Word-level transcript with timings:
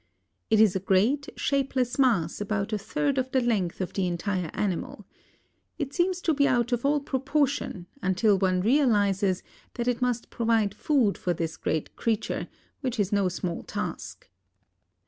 It 0.49 0.59
is 0.59 0.75
a 0.75 0.79
great, 0.79 1.29
shapeless 1.35 1.99
mass 1.99 2.41
about 2.41 2.73
a 2.73 2.77
third 2.79 3.19
of 3.19 3.29
the 3.29 3.39
length 3.39 3.79
of 3.81 3.93
the 3.93 4.07
entire 4.07 4.49
animal. 4.51 5.05
It 5.77 5.93
seems 5.93 6.21
to 6.21 6.33
be 6.33 6.47
out 6.47 6.71
of 6.71 6.83
all 6.83 6.99
proportion 7.01 7.85
until 8.01 8.39
one 8.39 8.61
realizes 8.61 9.43
that 9.75 9.87
it 9.87 10.01
must 10.01 10.31
provide 10.31 10.73
food 10.73 11.19
for 11.19 11.35
this 11.35 11.55
great 11.55 11.95
creature, 11.95 12.47
which 12.79 12.99
is 12.99 13.11
no 13.11 13.29
small 13.29 13.61
task. 13.61 14.27